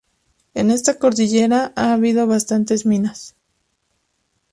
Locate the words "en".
0.55-0.71